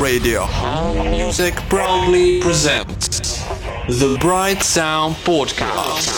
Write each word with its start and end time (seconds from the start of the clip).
Radio. 0.00 0.46
Music 1.10 1.54
proudly 1.68 2.40
presents 2.40 3.38
the 3.86 4.16
Bright 4.18 4.60
Sound 4.62 5.14
Podcast. 5.24 6.10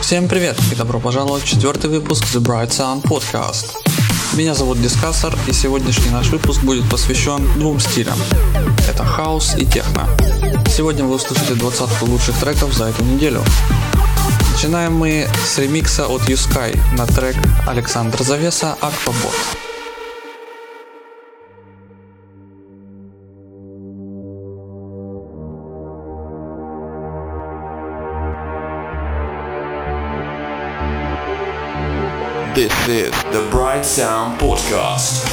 Всем 0.00 0.28
привет 0.28 0.56
и 0.70 0.74
добро 0.74 1.00
пожаловать 1.00 1.42
в 1.42 1.48
четвертый 1.48 1.90
выпуск 1.90 2.24
The 2.34 2.40
Bright 2.40 2.70
Sound 2.70 3.02
Podcast. 3.02 3.91
Меня 4.34 4.54
зовут 4.54 4.80
Дискассор 4.80 5.38
и 5.46 5.52
сегодняшний 5.52 6.10
наш 6.10 6.30
выпуск 6.30 6.62
будет 6.62 6.88
посвящен 6.88 7.46
двум 7.58 7.78
стилям. 7.78 8.16
Это 8.88 9.04
хаос 9.04 9.54
и 9.58 9.66
техно. 9.66 10.08
Сегодня 10.74 11.04
вы 11.04 11.16
услышите 11.16 11.54
двадцатку 11.54 12.06
лучших 12.06 12.38
треков 12.38 12.72
за 12.72 12.86
эту 12.86 13.04
неделю. 13.04 13.44
Начинаем 14.52 14.94
мы 14.94 15.28
с 15.46 15.58
ремикса 15.58 16.06
от 16.06 16.26
Юскай 16.30 16.74
на 16.96 17.06
трек 17.06 17.36
Александра 17.66 18.24
Завеса 18.24 18.72
Аквабот. 18.80 19.34
This 32.54 32.86
is 32.86 33.10
the 33.32 33.48
Bright 33.50 33.82
Sound 33.82 34.38
Podcast. 34.38 35.24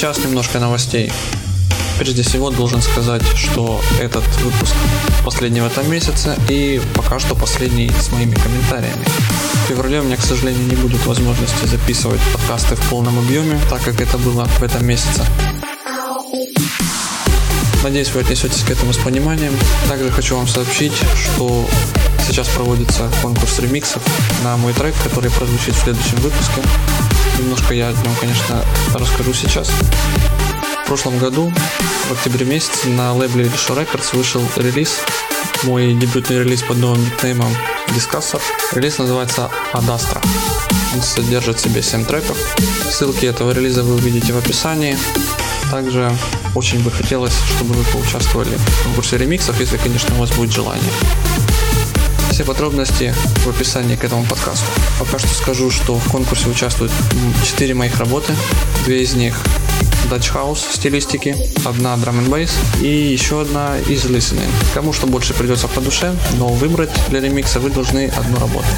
Сейчас 0.00 0.24
немножко 0.24 0.58
новостей. 0.58 1.12
Прежде 1.98 2.22
всего 2.22 2.48
должен 2.48 2.80
сказать, 2.80 3.22
что 3.36 3.82
этот 4.00 4.24
выпуск 4.38 4.72
последний 5.26 5.60
в 5.60 5.66
этом 5.66 5.90
месяце 5.90 6.38
и 6.48 6.80
пока 6.94 7.18
что 7.18 7.34
последний 7.34 7.92
с 8.00 8.10
моими 8.10 8.34
комментариями. 8.34 9.04
В 9.04 9.68
феврале 9.68 10.00
у 10.00 10.04
меня, 10.04 10.16
к 10.16 10.22
сожалению, 10.22 10.66
не 10.68 10.76
будет 10.76 11.04
возможности 11.04 11.66
записывать 11.66 12.20
подкасты 12.32 12.76
в 12.76 12.88
полном 12.88 13.18
объеме, 13.18 13.60
так 13.68 13.82
как 13.82 14.00
это 14.00 14.16
было 14.16 14.46
в 14.46 14.62
этом 14.62 14.86
месяце. 14.86 15.22
Надеюсь, 17.84 18.10
вы 18.14 18.20
отнесетесь 18.20 18.62
к 18.62 18.70
этому 18.70 18.94
с 18.94 18.96
пониманием. 18.96 19.52
Также 19.86 20.10
хочу 20.10 20.34
вам 20.34 20.48
сообщить, 20.48 20.94
что 21.14 21.68
сейчас 22.26 22.48
проводится 22.48 23.10
конкурс 23.20 23.58
ремиксов 23.58 24.02
на 24.42 24.56
мой 24.56 24.72
трек, 24.72 24.94
который 25.04 25.30
прозвучит 25.30 25.74
в 25.74 25.82
следующем 25.82 26.16
выпуске. 26.22 26.62
Немножко 27.40 27.72
я 27.72 27.88
о 27.88 27.92
нем, 27.92 28.14
конечно, 28.20 28.62
расскажу 28.92 29.32
сейчас. 29.32 29.70
В 30.84 30.86
прошлом 30.86 31.18
году, 31.18 31.50
в 32.08 32.12
октябре 32.12 32.44
месяце, 32.44 32.88
на 32.88 33.14
лейбле 33.14 33.46
Risho 33.46 33.74
Records 33.74 34.14
вышел 34.14 34.42
релиз, 34.56 34.98
мой 35.62 35.94
дебютный 35.94 36.40
релиз 36.40 36.62
под 36.62 36.76
новым 36.76 37.02
никнеймом 37.02 37.50
Discussor. 37.88 38.42
Релиз 38.72 38.98
называется 38.98 39.50
Adastra. 39.72 40.22
Он 40.94 41.00
содержит 41.00 41.58
в 41.58 41.62
себе 41.62 41.82
7 41.82 42.04
треков. 42.04 42.36
Ссылки 42.90 43.24
этого 43.24 43.52
релиза 43.52 43.82
вы 43.84 43.94
увидите 43.94 44.34
в 44.34 44.36
описании. 44.36 44.98
Также 45.70 46.14
очень 46.54 46.80
бы 46.80 46.90
хотелось, 46.90 47.34
чтобы 47.56 47.72
вы 47.72 47.84
поучаствовали 47.84 48.54
в 48.54 48.84
конкурсе 48.84 49.16
ремиксов, 49.16 49.58
если, 49.60 49.78
конечно, 49.78 50.14
у 50.16 50.18
вас 50.18 50.30
будет 50.32 50.52
желание. 50.52 50.92
Все 52.30 52.44
подробности 52.44 53.14
в 53.44 53.48
описании 53.48 53.96
к 53.96 54.04
этому 54.04 54.24
подкасту. 54.24 54.66
Пока 54.98 55.18
что 55.18 55.28
скажу, 55.28 55.70
что 55.70 55.94
в 55.94 56.10
конкурсе 56.10 56.48
участвуют 56.48 56.92
4 57.44 57.74
моих 57.74 57.98
работы. 57.98 58.34
Две 58.84 59.02
из 59.02 59.14
них 59.14 59.34
Dutch 60.10 60.32
House 60.32 60.72
стилистики, 60.72 61.36
одна 61.64 61.94
Drum 61.94 62.24
and 62.24 62.28
Bass 62.28 62.50
и 62.80 62.88
еще 62.88 63.42
одна 63.42 63.78
из 63.78 64.04
Listening. 64.04 64.50
Кому 64.74 64.92
что 64.92 65.06
больше 65.06 65.34
придется 65.34 65.68
по 65.68 65.80
душе, 65.80 66.14
но 66.38 66.48
выбрать 66.48 66.90
для 67.08 67.20
ремикса 67.20 67.60
вы 67.60 67.70
должны 67.70 68.06
одну 68.16 68.38
работу. 68.38 68.68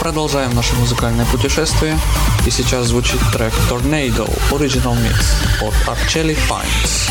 Продолжаем 0.00 0.54
наше 0.54 0.74
музыкальное 0.76 1.26
путешествие. 1.26 1.98
И 2.46 2.50
сейчас 2.50 2.86
звучит 2.86 3.20
трек 3.32 3.52
Tornado 3.68 4.30
Original 4.50 4.96
Mix 4.96 5.24
от 5.60 5.74
Archelli 5.88 6.38
Fines. 6.48 7.10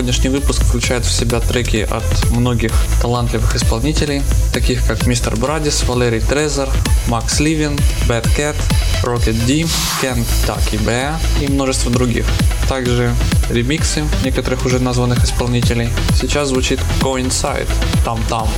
сегодняшний 0.00 0.30
выпуск 0.30 0.62
включает 0.62 1.04
в 1.04 1.12
себя 1.12 1.40
треки 1.40 1.86
от 1.90 2.30
многих 2.30 2.72
талантливых 3.02 3.54
исполнителей, 3.54 4.22
таких 4.50 4.86
как 4.86 5.06
Мистер 5.06 5.36
Брадис, 5.36 5.84
Валерий 5.86 6.20
Трезор, 6.20 6.70
Макс 7.06 7.38
Ливин, 7.38 7.78
Bad 8.08 8.26
Cat, 8.34 8.56
Rocket 9.04 9.34
D, 9.46 9.66
Ken 10.00 10.24
Taki 10.46 10.82
Bear 10.86 11.16
и 11.42 11.48
множество 11.48 11.90
других. 11.92 12.24
Также 12.66 13.14
ремиксы 13.50 14.02
некоторых 14.24 14.64
уже 14.64 14.78
названных 14.78 15.22
исполнителей. 15.22 15.90
Сейчас 16.18 16.48
звучит 16.48 16.80
Coincide, 17.02 17.68
там-там. 18.02 18.48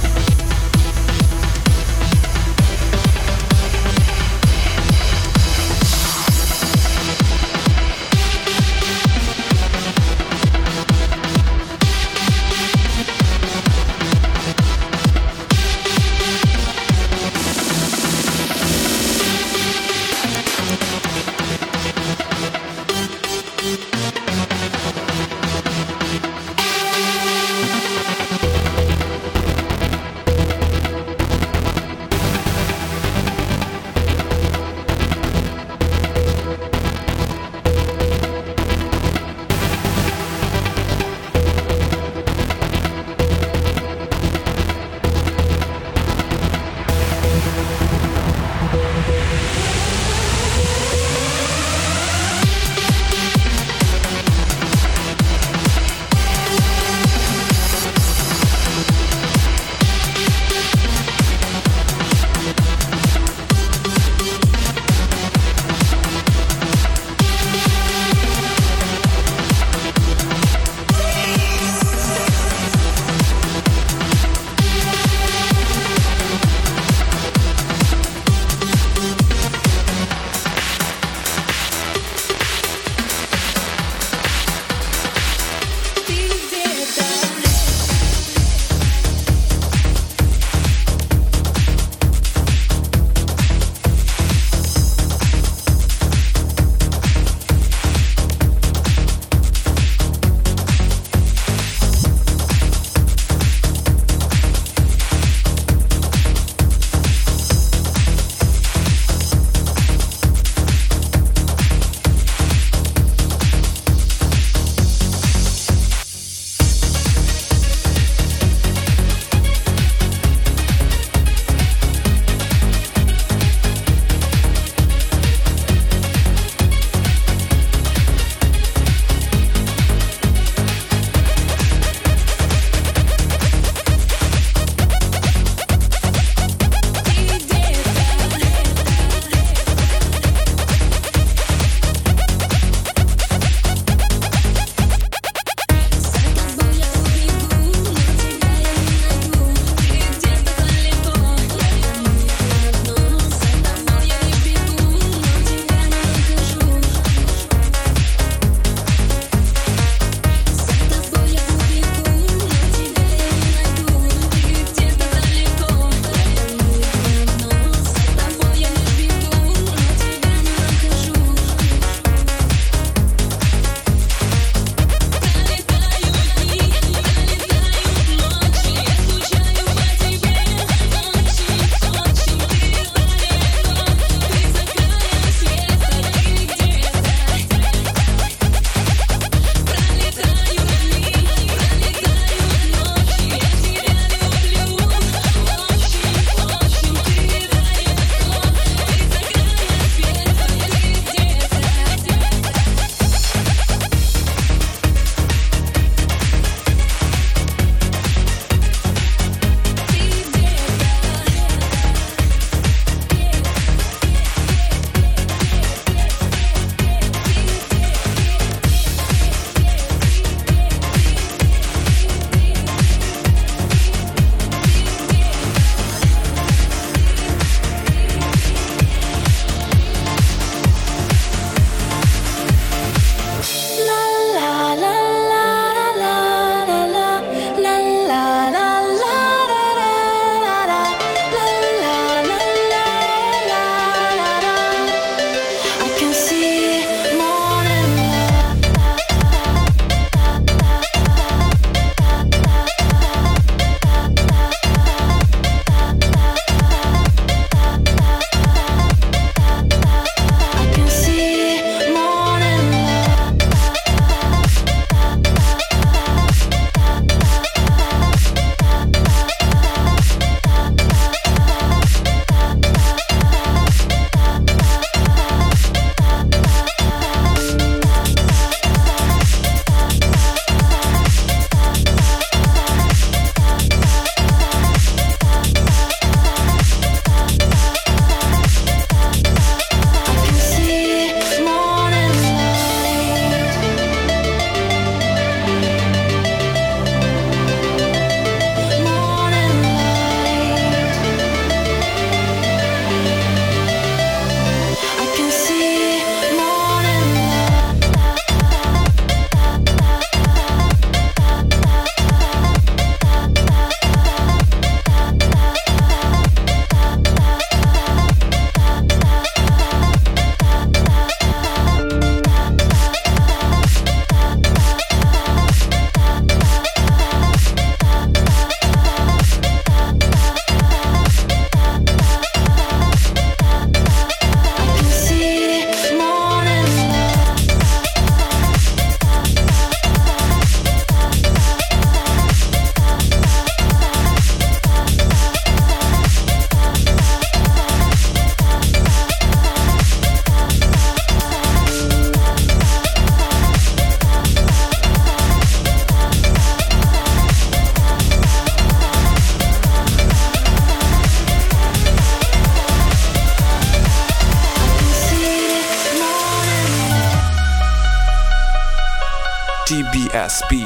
TBSB 369.66 370.64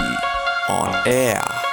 on 0.69 1.07
air. 1.07 1.66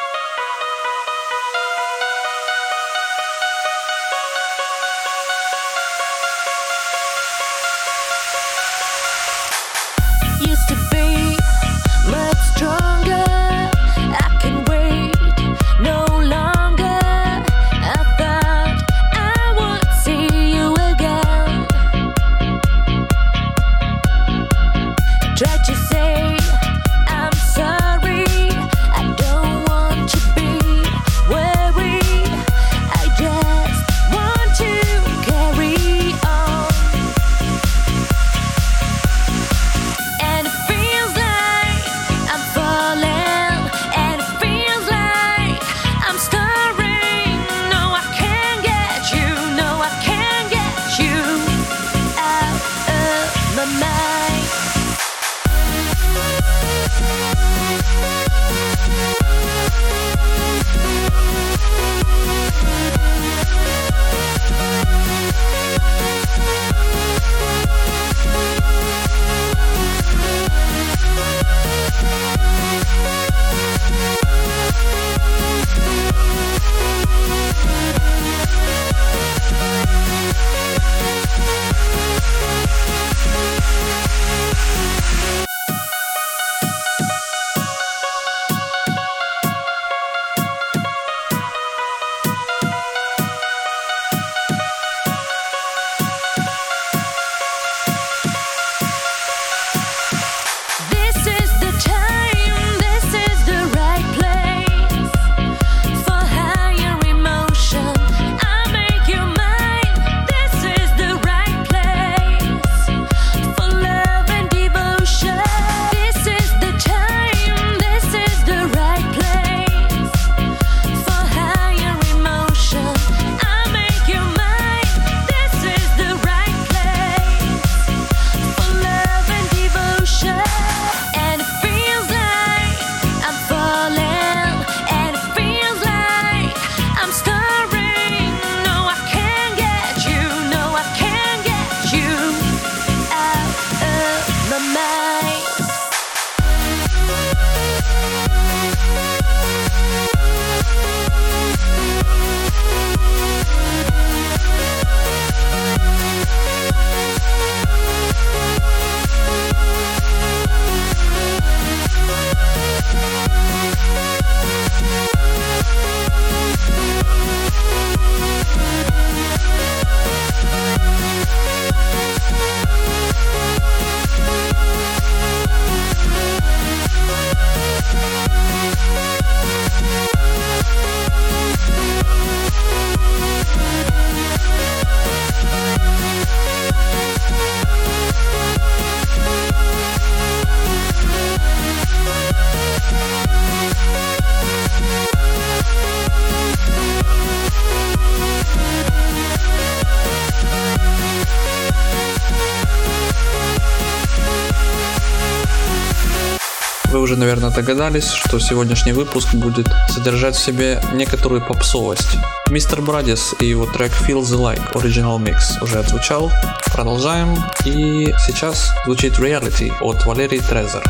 наверное, 207.33 207.55
догадались, 207.55 208.11
что 208.11 208.37
сегодняшний 208.37 208.93
выпуск 208.93 209.33
будет 209.33 209.67
содержать 209.89 210.35
в 210.35 210.39
себе 210.39 210.79
некоторую 210.93 211.41
попсовость. 211.41 212.17
Мистер 212.51 212.81
Брадис 212.81 213.33
и 213.39 213.47
его 213.47 213.65
трек 213.65 213.91
Feel 213.91 214.21
the 214.21 214.37
Like 214.37 214.73
Original 214.73 215.17
Mix 215.17 215.63
уже 215.63 215.79
отзвучал. 215.79 216.31
Продолжаем. 216.71 217.35
И 217.65 218.13
сейчас 218.27 218.71
звучит 218.85 219.13
Reality 219.13 219.71
от 219.81 220.05
Валерии 220.05 220.39
Трезер. 220.39 220.83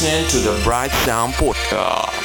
listening 0.00 0.28
to 0.28 0.38
the 0.48 0.62
Bright 0.62 0.92
Sound 0.92 1.34
Podcast. 1.34 2.17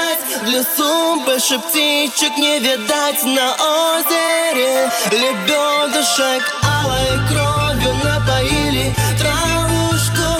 летать 0.00 0.42
В 0.42 0.46
лесу 0.46 1.20
больше 1.24 1.58
птичек 1.58 2.36
не 2.36 2.58
видать 2.58 3.22
На 3.24 3.54
озере. 3.54 4.90
Лебедушек 5.10 6.42
алой 6.62 7.28
кровью 7.28 7.94
напоили 8.04 8.94
травушку. 9.18 10.30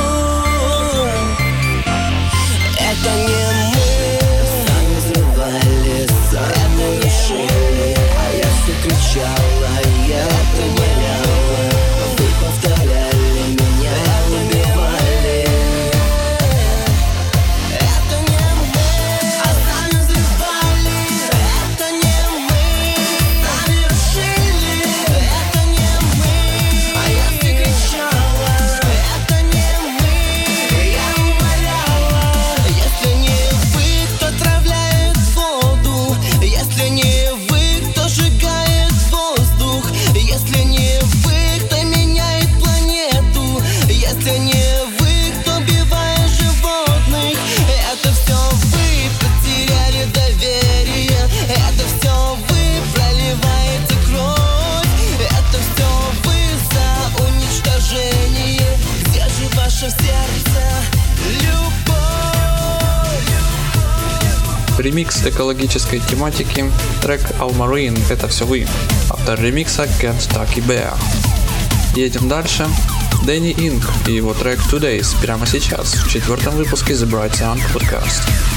Это 2.78 3.10
не 3.26 3.29
ремикс 64.90 65.24
экологической 65.24 66.00
тематики, 66.00 66.64
трек 67.00 67.20
Almarine– 67.38 67.96
это 68.10 68.26
все 68.26 68.44
вы, 68.44 68.66
автор 69.08 69.40
ремикса 69.40 69.84
Kentucky 69.84 70.60
Bear. 70.66 70.96
Едем 71.94 72.28
дальше. 72.28 72.66
Дэнни 73.24 73.52
Инк 73.52 73.84
и 74.08 74.14
его 74.14 74.34
трек 74.34 74.58
Today's 74.58 75.14
прямо 75.20 75.46
сейчас 75.46 75.94
в 75.94 76.10
четвертом 76.10 76.56
выпуске 76.56 76.94
The 76.94 77.08
Bright 77.08 77.34
Sound 77.34 77.60
Podcast. 77.72 78.49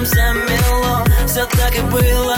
Сердцу 0.00 0.06
снегом 0.06 0.06
замело. 0.06 1.04
Все 1.26 1.46
так 1.46 1.76
и 1.76 1.80
было, 1.82 2.36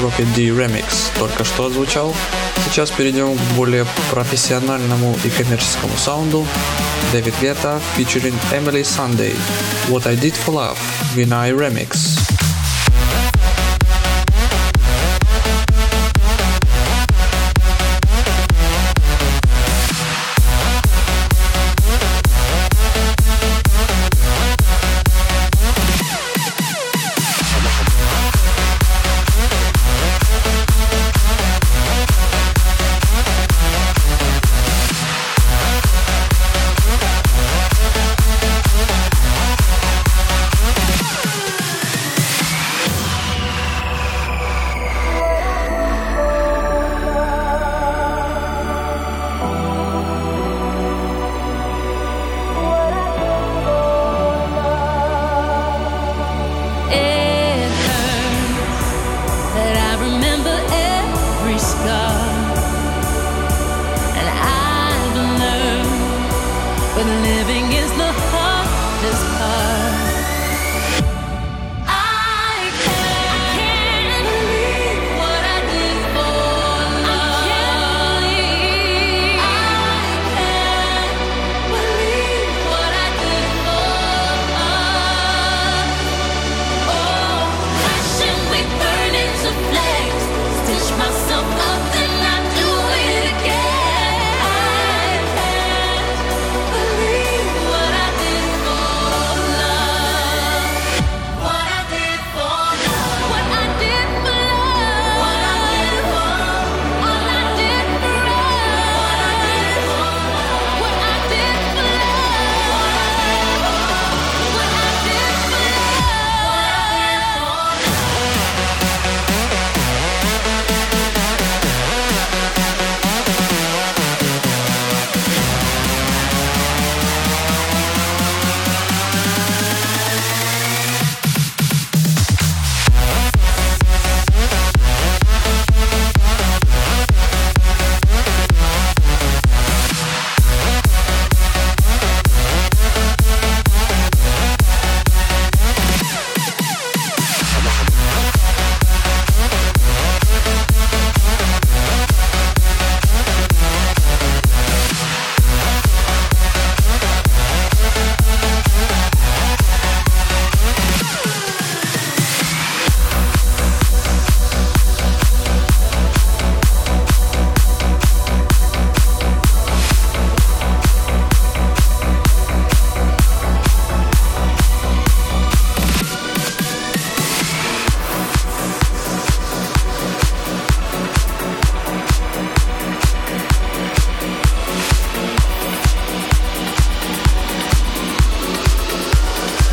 Rocket 0.00 0.34
D 0.34 0.48
Remix 0.48 1.10
только 1.18 1.44
что 1.44 1.66
озвучал. 1.66 2.14
Сейчас 2.64 2.90
перейдем 2.90 3.36
к 3.36 3.40
более 3.56 3.86
профессиональному 4.10 5.16
и 5.24 5.28
коммерческому 5.28 5.96
саунду. 5.96 6.46
Дэвид 7.12 7.34
Гетта 7.40 7.80
featuring 7.96 8.34
Emily 8.50 8.82
Sunday. 8.82 9.36
What 9.88 10.06
I 10.06 10.16
Did 10.16 10.34
For 10.34 10.54
Love. 10.54 10.78
Vinay 11.14 11.52
Remix. 11.52 12.39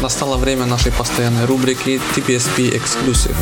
Настало 0.02 0.38
время 0.38 0.66
нашей 0.66 0.91
постоянной 0.91 1.45
рубрики 1.45 2.00
TPSP 2.16 2.72
Exclusive. 2.72 3.36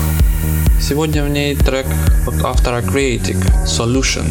Сегодня 0.80 1.24
в 1.24 1.30
ней 1.30 1.53
трек 1.56 1.86
от 2.26 2.45
автора 2.45 2.82
Creatic 2.82 3.38
Solution. 3.66 4.24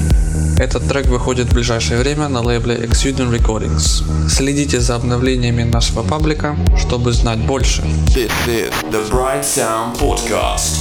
Этот 0.58 0.88
трек 0.88 1.06
выходит 1.06 1.48
в 1.48 1.54
ближайшее 1.54 2.00
время 2.00 2.28
на 2.28 2.40
лейбле 2.40 2.76
Exuding 2.76 3.30
Recordings. 3.30 4.02
Следите 4.30 4.80
за 4.80 4.96
обновлениями 4.96 5.64
нашего 5.64 6.02
паблика, 6.02 6.56
чтобы 6.78 7.12
знать 7.12 7.40
больше. 7.40 7.82
This 8.14 8.30
is 8.46 8.72
the 8.90 9.10
Bright 9.10 9.42
Sound 9.42 9.98
Podcast. 9.98 10.78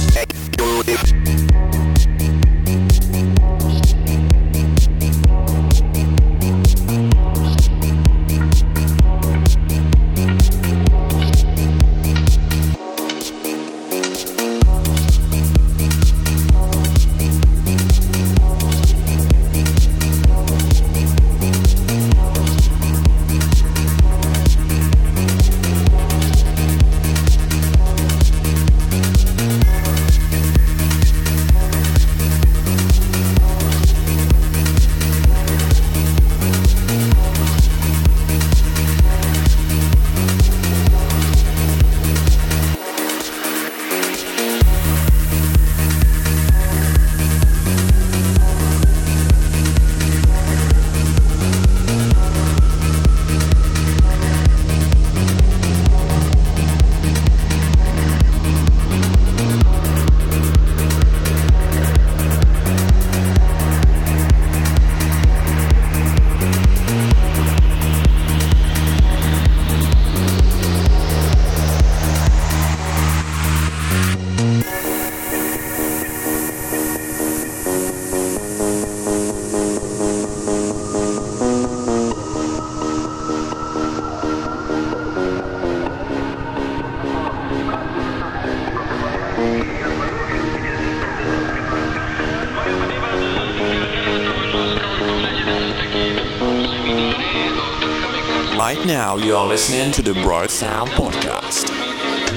Right 98.66 98.86
now 98.86 99.18
you 99.18 99.36
are 99.36 99.46
listening 99.46 99.92
to 99.92 100.00
the 100.00 100.14
Bright 100.22 100.48
Sound 100.48 100.88
Podcast. 100.92 101.68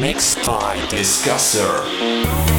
Mixed 0.02 0.46
by 0.46 0.76
Discusser. 0.90 2.57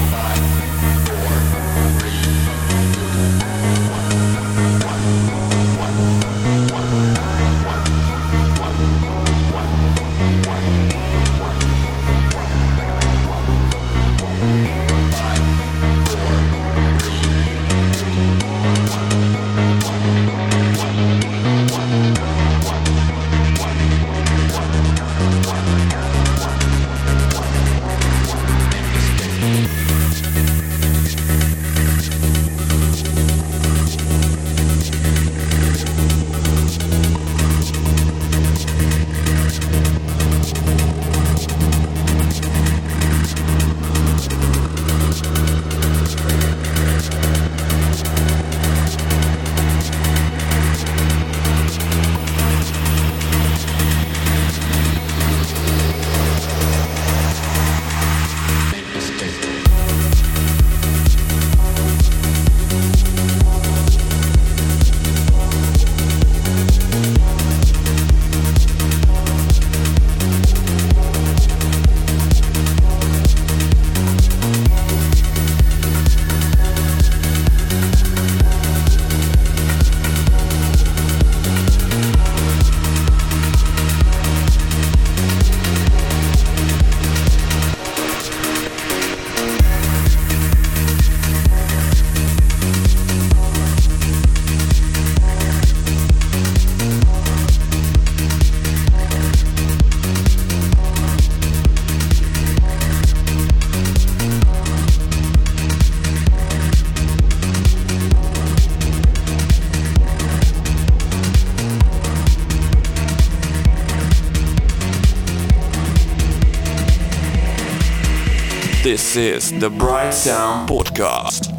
Is 119.18 119.50
the 119.58 119.68
Bright 119.68 120.12
Sound 120.12 120.68
Podcast. 120.68 121.50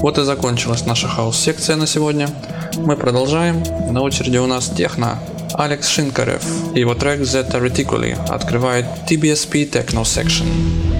Вот 0.00 0.18
и 0.18 0.22
закончилась 0.22 0.86
наша 0.86 1.08
хаус-секция 1.08 1.74
на 1.74 1.88
сегодня. 1.88 2.28
Мы 2.76 2.96
продолжаем. 2.96 3.62
На 3.92 4.02
очереди 4.02 4.38
у 4.38 4.46
нас 4.46 4.68
техно. 4.68 5.18
Алекс 5.54 5.88
Шинкарев 5.88 6.42
его 6.76 6.94
трек 6.94 7.22
Zeta 7.22 7.60
Reticuli 7.60 8.16
открывает 8.28 8.86
TBSP 9.08 9.68
Techno 9.68 10.02
Section. 10.02 10.99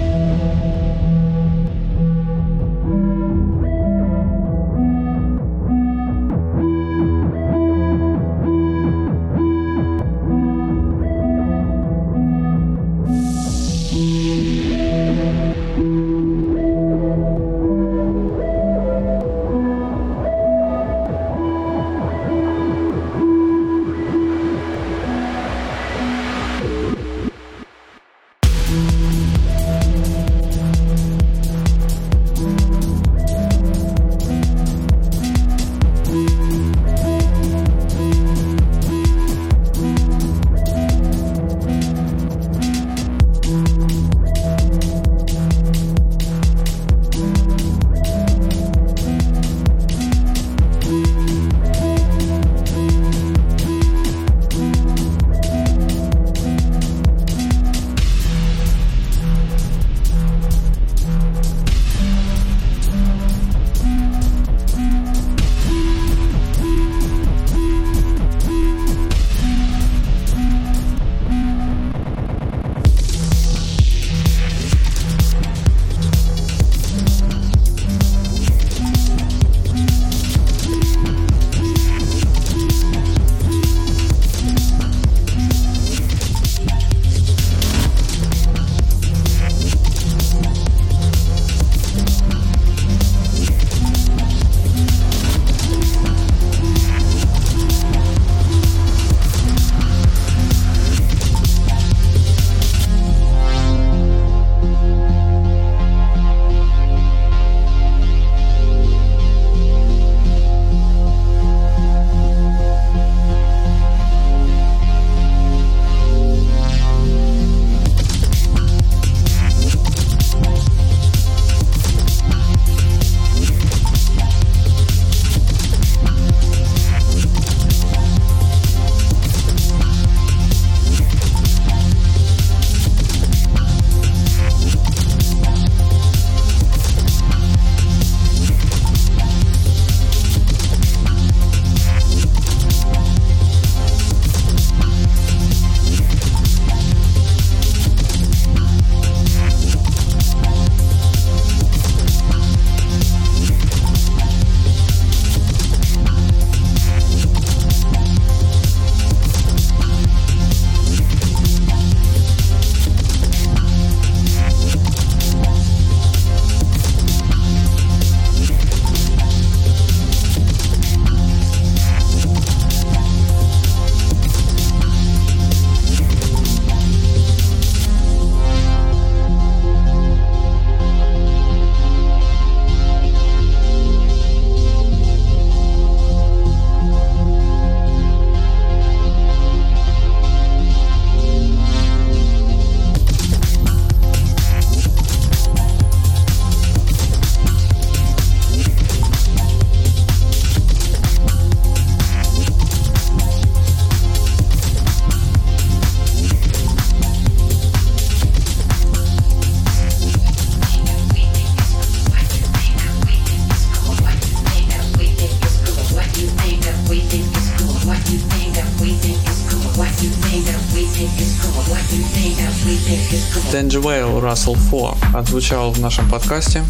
Russell 224.31 224.55
Fo 224.71 224.97
отзвучал 225.13 225.73
в 225.73 225.81
нашем 225.81 226.07
подкасте, 226.09 226.63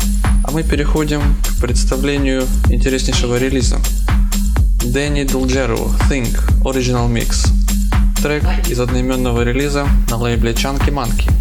а 0.43 0.49
мы 0.49 0.63
переходим 0.63 1.21
к 1.43 1.61
представлению 1.61 2.47
интереснейшего 2.71 3.37
релиза. 3.37 3.77
Дэнни 4.83 5.25
Дулджеру 5.25 5.91
Think 6.09 6.39
Original 6.63 7.07
Mix. 7.07 7.51
Трек 8.19 8.43
из 8.67 8.79
одноименного 8.79 9.43
релиза 9.43 9.87
на 10.09 10.17
лейбле 10.17 10.53
Chunky 10.53 10.89
Monkey. 10.89 11.40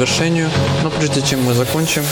завершению, 0.00 0.48
но 0.82 0.88
прежде 0.88 1.20
чем 1.20 1.42
мы 1.44 1.52
закончим, 1.52 2.02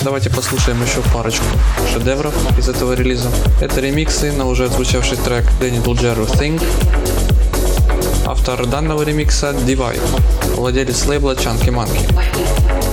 давайте 0.00 0.28
послушаем 0.28 0.82
еще 0.82 1.02
парочку 1.14 1.44
шедевров 1.92 2.34
из 2.58 2.68
этого 2.68 2.94
релиза. 2.94 3.30
Это 3.60 3.80
ремиксы 3.80 4.32
на 4.32 4.44
уже 4.46 4.64
отзвучавший 4.64 5.16
трек 5.18 5.44
Дэнни 5.60 5.80
Dulgero 5.80 6.28
Think, 6.28 6.60
автор 8.26 8.66
данного 8.66 9.04
ремикса 9.04 9.50
Divide, 9.50 10.02
владелец 10.56 11.06
лейбла 11.06 11.36
Chunky 11.36 11.68
Monkey. 11.68 12.87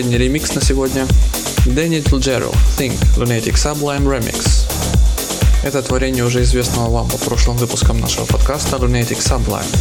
Последний 0.00 0.16
ремикс 0.16 0.54
на 0.54 0.62
сегодня. 0.62 1.06
Дэнни 1.66 2.00
Тилджеро, 2.00 2.48
Think, 2.78 2.98
Lunatic 3.18 3.52
Sublime 3.52 4.06
Remix. 4.06 4.66
Это 5.62 5.82
творение 5.82 6.24
уже 6.24 6.42
известного 6.42 6.88
вам 6.88 7.10
по 7.10 7.18
прошлым 7.18 7.58
выпускам 7.58 8.00
нашего 8.00 8.24
подкаста 8.24 8.76
Lunatic 8.76 9.18
Sublime, 9.18 9.76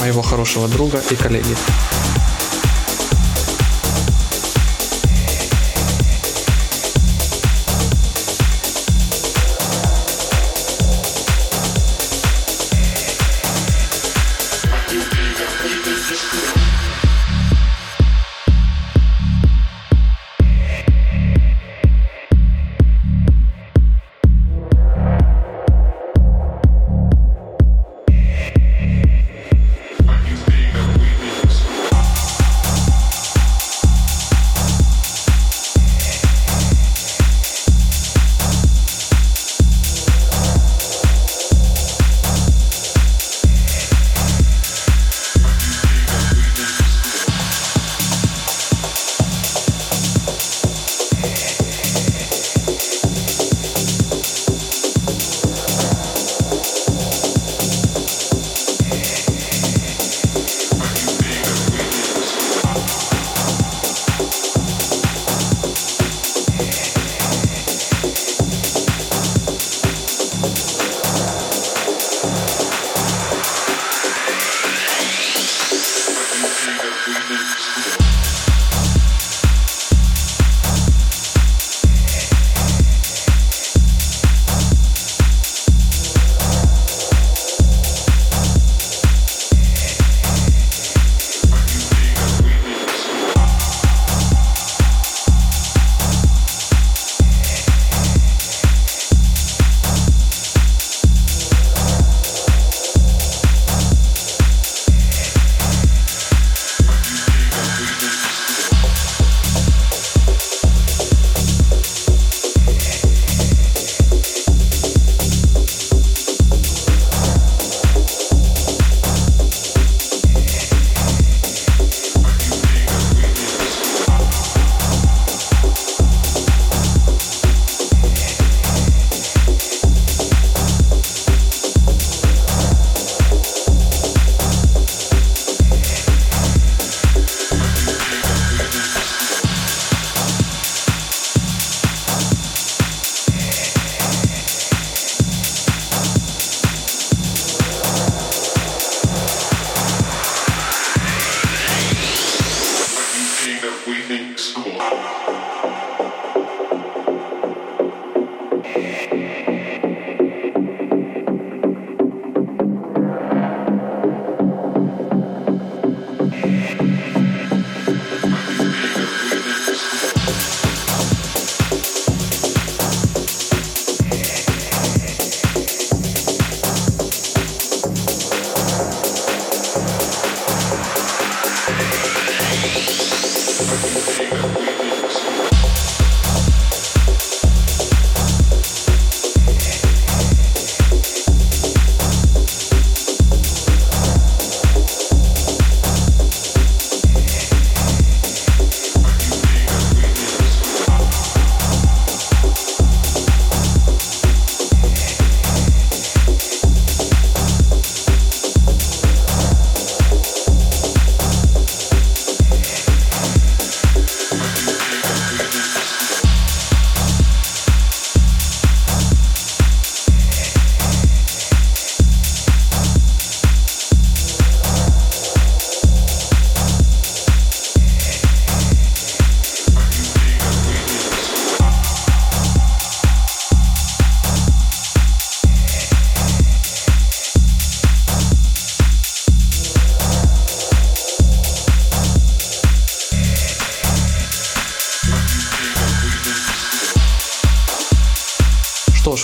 моего 0.00 0.22
хорошего 0.22 0.66
друга 0.66 1.00
и 1.08 1.14
коллеги. 1.14 1.54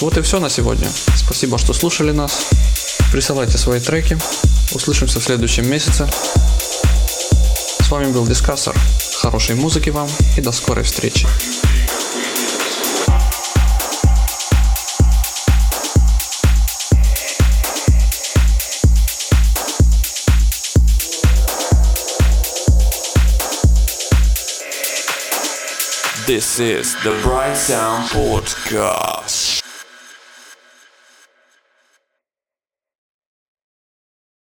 Ж, 0.01 0.03
вот 0.03 0.17
и 0.17 0.23
все 0.23 0.41
на 0.41 0.49
сегодня. 0.49 0.89
Спасибо, 1.17 1.59
что 1.59 1.73
слушали 1.73 2.13
нас. 2.13 2.49
Присылайте 3.13 3.59
свои 3.59 3.81
треки. 3.81 4.19
Услышимся 4.73 5.21
в 5.21 5.25
следующем 5.25 5.69
месяце. 5.69 6.09
С 7.81 7.91
вами 7.91 8.11
был 8.13 8.27
Дискассор. 8.27 8.75
Хорошей 9.17 9.57
музыки 9.57 9.91
вам 9.91 10.09
и 10.37 10.41
до 10.41 10.53
скорой 10.53 10.85
встречи. 10.85 11.27
This 26.27 26.61
is 26.61 26.95
the 27.03 27.13
Bright 27.23 27.57
Sound 27.57 28.09
Podcast. 28.13 29.60